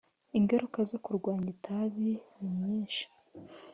[0.37, 2.09] Ingaruka zo kunywa itabi
[2.39, 3.03] ni nyinshi